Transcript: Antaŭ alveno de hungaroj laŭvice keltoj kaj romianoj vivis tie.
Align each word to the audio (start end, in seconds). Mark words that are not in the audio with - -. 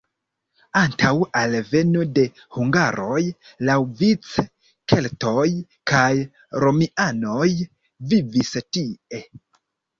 Antaŭ 0.79 1.09
alveno 1.41 2.05
de 2.19 2.23
hungaroj 2.57 3.19
laŭvice 3.69 4.47
keltoj 4.95 5.45
kaj 5.95 6.09
romianoj 6.67 7.49
vivis 8.15 8.55
tie. 8.67 9.25